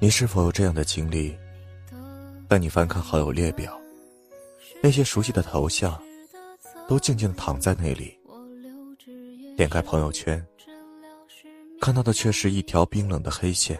[0.00, 1.36] 你是否有这样的经历？
[2.46, 3.76] 当你翻看好友列表，
[4.80, 6.00] 那些熟悉的头像，
[6.86, 8.16] 都静静的躺在那里。
[9.56, 10.44] 点开朋友圈，
[11.80, 13.76] 看到的却是一条冰冷的黑线。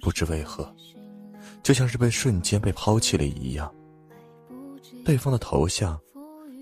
[0.00, 0.74] 不知为何，
[1.62, 3.70] 就像是被瞬间被抛弃了一样。
[5.04, 6.00] 对方的头像，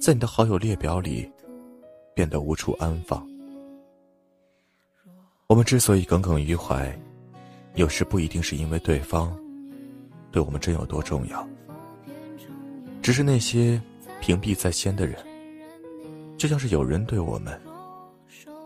[0.00, 1.30] 在你的好友列表里，
[2.12, 3.24] 变得无处安放。
[5.46, 6.92] 我们之所以耿耿于怀，
[7.74, 9.36] 有时不一定是因为对方
[10.32, 11.48] 对我们真有多重要，
[13.00, 13.80] 只是那些
[14.20, 15.16] 屏蔽在先的人，
[16.36, 17.60] 就像是有人对我们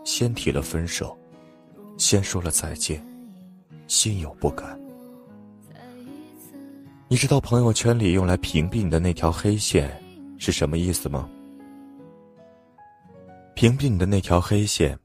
[0.03, 1.17] 先提了分手，
[1.97, 3.05] 先说了再见，
[3.87, 4.79] 心有不甘。
[7.07, 9.91] 你知道朋友圈里用来屏蔽你的那条黑线
[10.37, 11.29] 是什么意思吗？
[13.53, 14.97] 屏蔽你的那条黑线。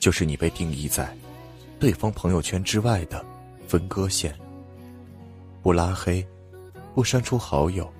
[0.00, 1.16] 就是你被定义在
[1.84, 3.22] 对方朋友圈之外的
[3.68, 4.34] 分割线。
[5.62, 6.26] 不拉黑，
[6.94, 7.92] 不删除好友，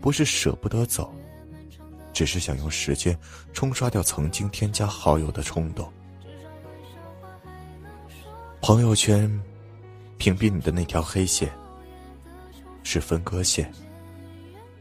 [0.00, 1.12] 不是舍不得走，
[2.14, 3.14] 只是想用时间
[3.52, 5.86] 冲刷掉曾经添加好友的冲动。
[8.62, 9.30] 朋友圈
[10.16, 11.52] 屏蔽你的那条黑线，
[12.84, 13.70] 是分割线，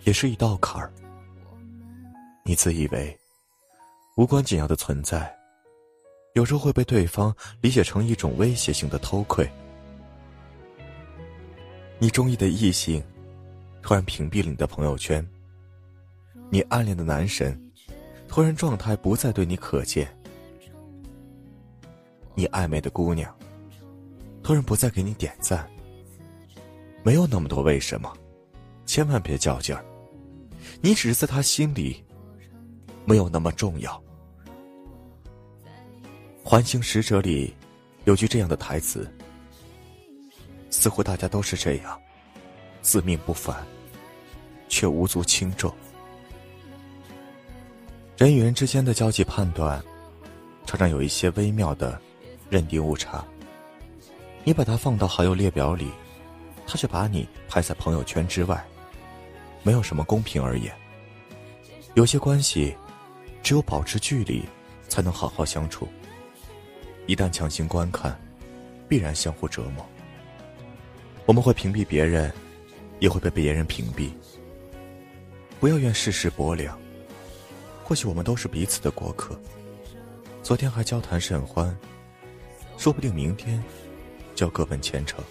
[0.06, 0.90] 也是一道坎儿。
[2.46, 3.20] 你自以为
[4.16, 5.43] 无关紧要的存在。
[6.34, 9.48] 有时候会被对方理解成一种威胁性的偷窥。
[12.00, 13.02] 你中意的异性，
[13.84, 15.23] 突然屏蔽了你的朋友圈；
[16.50, 17.59] 你暗恋的男神，
[18.28, 20.08] 突然状态不再对你可见；
[22.34, 23.34] 你暧昧的姑娘，
[24.42, 25.70] 突然不再给你点赞。
[27.03, 28.12] 没有那么多为什么，
[28.88, 29.86] 千万别较劲儿。
[30.81, 32.03] 你只是在他心里，
[33.06, 33.92] 没有那么重要。
[36.54, 37.52] 《环形使者》里
[38.04, 39.12] 有句这样的台词
[40.70, 42.00] ：“似乎大家都是这样，
[42.80, 43.66] 自命不凡，
[44.70, 45.74] 却无足轻重。
[48.19, 49.84] 人与人之间的交际判断，
[50.64, 52.00] 常常有一些微妙的
[52.52, 53.25] 认定误差。
[54.44, 55.90] 你把它放到好友列表里，
[56.68, 58.64] 他却把你排在朋友圈之外，
[59.64, 60.72] 没有什么公平而言。
[61.96, 62.78] 有些关系，
[63.41, 64.44] 只有保持距离，
[64.88, 65.88] 才能好好相处。”
[67.06, 68.18] 一旦强行观看，
[68.88, 69.86] 必然相互折磨。
[71.25, 72.31] 我们会屏蔽别人，
[73.00, 74.12] 也会被别人屏蔽。
[75.59, 76.78] 不要怨世事薄凉，
[77.84, 79.40] 或许我们都是彼此的过客。
[80.41, 81.78] 昨天还交谈甚欢，
[82.78, 83.62] 说不定明天
[84.35, 85.24] 就要各奔前程，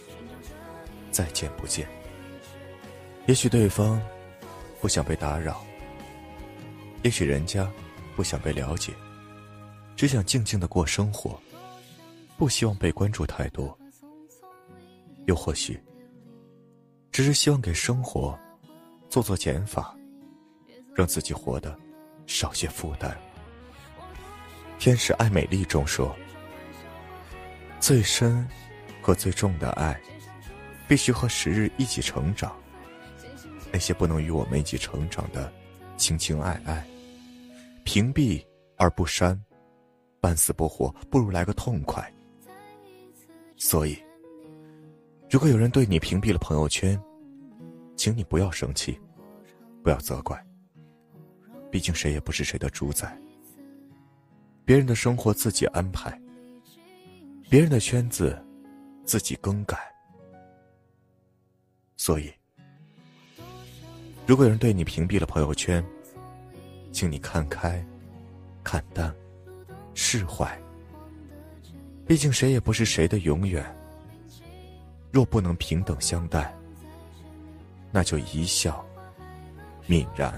[1.10, 1.86] 再见不见。
[3.26, 4.00] 也许对方
[4.80, 5.62] 不想被打扰，
[7.02, 7.70] 也许人家
[8.16, 8.92] 不想被了解，
[9.96, 11.38] 只想静静的过生活。
[12.36, 13.78] 不希望被关注太多，
[15.26, 15.80] 又或许，
[17.12, 18.36] 只是希望给生活
[19.08, 19.96] 做做减法，
[20.92, 21.78] 让自己活得
[22.26, 23.16] 少些负担。
[24.82, 26.12] 《天使爱美丽》中说
[27.78, 28.44] ：“最深
[29.00, 30.00] 和最重的爱，
[30.88, 32.52] 必须和时日一起成长。
[33.70, 35.52] 那些不能与我们一起成长的，
[35.96, 36.84] 情情爱爱，
[37.84, 38.44] 屏蔽
[38.76, 39.40] 而不删，
[40.20, 42.12] 半死不活，不如来个痛快。”
[43.64, 43.96] 所以，
[45.30, 47.00] 如果有人对你屏蔽了朋友圈，
[47.96, 49.00] 请你不要生气，
[49.84, 50.44] 不要责怪。
[51.70, 53.16] 毕竟谁也不是谁的主宰，
[54.64, 56.20] 别人的生活自己安排，
[57.48, 58.36] 别人的圈子
[59.04, 59.78] 自己更改。
[61.96, 62.32] 所以，
[64.26, 65.82] 如果有人对你屏蔽了朋友圈，
[66.90, 67.82] 请你看开、
[68.64, 69.14] 看淡、
[69.94, 70.61] 释怀。
[72.12, 73.64] 毕竟谁也不是谁的永远。
[75.10, 76.54] 若不能平等相待，
[77.90, 78.84] 那就一笑
[79.88, 80.34] 泯然。